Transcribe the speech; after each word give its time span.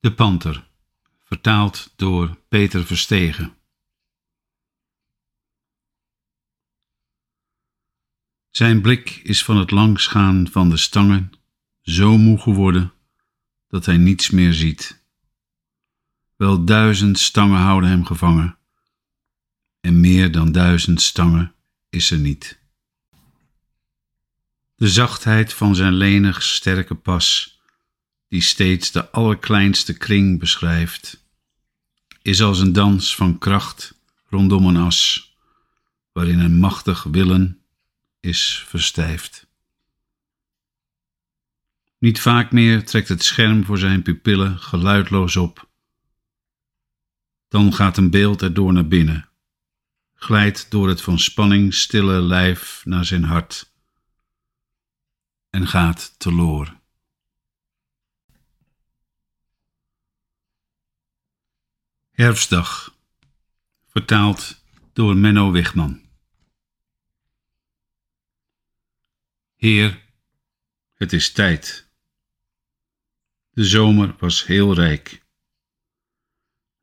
De 0.00 0.14
Panter, 0.14 0.68
vertaald 1.24 1.92
door 1.96 2.36
Peter 2.48 2.86
Verstegen. 2.86 3.56
Zijn 8.50 8.80
blik 8.80 9.10
is 9.10 9.44
van 9.44 9.56
het 9.56 9.70
langsgaan 9.70 10.48
van 10.50 10.70
de 10.70 10.76
stangen 10.76 11.30
zo 11.82 12.16
moe 12.18 12.40
geworden 12.40 12.92
dat 13.68 13.86
hij 13.86 13.96
niets 13.96 14.30
meer 14.30 14.52
ziet. 14.52 15.04
Wel 16.36 16.64
duizend 16.64 17.18
stangen 17.18 17.60
houden 17.60 17.90
hem 17.90 18.04
gevangen, 18.04 18.58
en 19.80 20.00
meer 20.00 20.32
dan 20.32 20.52
duizend 20.52 21.00
stangen 21.00 21.54
is 21.88 22.10
er 22.10 22.18
niet. 22.18 22.60
De 24.74 24.88
zachtheid 24.88 25.52
van 25.52 25.74
zijn 25.74 25.92
lenig 25.92 26.42
sterke 26.42 26.94
pas 26.94 27.57
die 28.28 28.40
steeds 28.40 28.92
de 28.92 29.10
allerkleinste 29.10 29.96
kring 29.96 30.38
beschrijft, 30.38 31.24
is 32.22 32.42
als 32.42 32.60
een 32.60 32.72
dans 32.72 33.14
van 33.14 33.38
kracht 33.38 33.94
rondom 34.28 34.66
een 34.66 34.76
as, 34.76 35.32
waarin 36.12 36.38
een 36.38 36.58
machtig 36.58 37.02
willen 37.02 37.62
is 38.20 38.64
verstijfd. 38.66 39.46
Niet 41.98 42.20
vaak 42.20 42.52
meer 42.52 42.86
trekt 42.86 43.08
het 43.08 43.24
scherm 43.24 43.64
voor 43.64 43.78
zijn 43.78 44.02
pupillen 44.02 44.58
geluidloos 44.58 45.36
op. 45.36 45.68
Dan 47.48 47.74
gaat 47.74 47.96
een 47.96 48.10
beeld 48.10 48.42
erdoor 48.42 48.72
naar 48.72 48.88
binnen, 48.88 49.28
glijdt 50.14 50.70
door 50.70 50.88
het 50.88 51.00
van 51.02 51.18
spanning 51.18 51.74
stille 51.74 52.20
lijf 52.20 52.82
naar 52.84 53.04
zijn 53.04 53.24
hart 53.24 53.72
en 55.50 55.66
gaat 55.66 56.14
teloor. 56.18 56.77
Herfstdag, 62.18 62.96
vertaald 63.86 64.64
door 64.92 65.16
Menno 65.16 65.50
Wigman. 65.50 66.02
Heer, 69.56 70.04
het 70.94 71.12
is 71.12 71.32
tijd. 71.32 71.90
De 73.50 73.64
zomer 73.64 74.14
was 74.18 74.46
heel 74.46 74.74
rijk. 74.74 75.26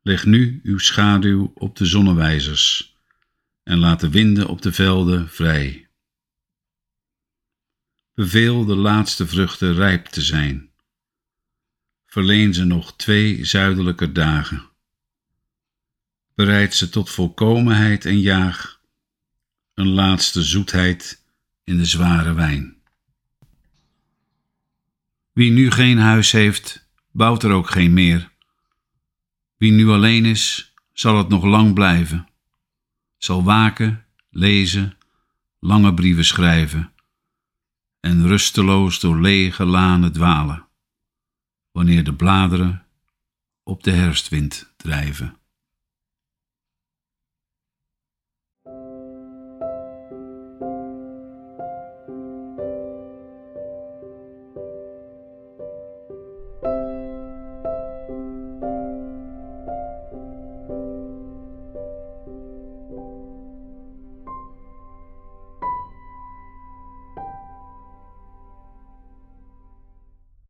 Leg 0.00 0.24
nu 0.24 0.60
uw 0.62 0.78
schaduw 0.78 1.52
op 1.54 1.76
de 1.76 1.86
zonnewijzers 1.86 2.96
en 3.62 3.78
laat 3.78 4.00
de 4.00 4.10
winden 4.10 4.46
op 4.46 4.62
de 4.62 4.72
velden 4.72 5.28
vrij. 5.28 5.88
Beveel 8.14 8.64
de 8.64 8.76
laatste 8.76 9.26
vruchten 9.26 9.74
rijp 9.74 10.06
te 10.06 10.22
zijn. 10.22 10.72
Verleen 12.06 12.54
ze 12.54 12.64
nog 12.64 12.96
twee 12.96 13.44
zuidelijke 13.44 14.12
dagen 14.12 14.74
bereid 16.36 16.74
ze 16.74 16.88
tot 16.88 17.10
volkomenheid 17.10 18.04
en 18.04 18.20
jaag, 18.20 18.80
een 19.74 19.88
laatste 19.88 20.42
zoetheid 20.42 21.24
in 21.64 21.76
de 21.76 21.84
zware 21.84 22.32
wijn. 22.32 22.76
Wie 25.32 25.50
nu 25.50 25.70
geen 25.70 25.98
huis 25.98 26.32
heeft, 26.32 26.88
bouwt 27.12 27.42
er 27.42 27.50
ook 27.50 27.70
geen 27.70 27.92
meer. 27.92 28.30
Wie 29.56 29.72
nu 29.72 29.88
alleen 29.88 30.24
is, 30.24 30.74
zal 30.92 31.18
het 31.18 31.28
nog 31.28 31.44
lang 31.44 31.74
blijven, 31.74 32.28
zal 33.18 33.44
waken, 33.44 34.06
lezen, 34.30 34.98
lange 35.60 35.94
brieven 35.94 36.24
schrijven 36.24 36.92
en 38.00 38.26
rusteloos 38.26 39.00
door 39.00 39.20
lege 39.20 39.64
lanen 39.64 40.12
dwalen, 40.12 40.66
wanneer 41.72 42.04
de 42.04 42.14
bladeren 42.14 42.86
op 43.62 43.82
de 43.82 43.90
herfstwind 43.90 44.72
drijven. 44.76 45.36